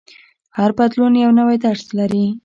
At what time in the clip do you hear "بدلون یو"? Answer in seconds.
0.77-1.31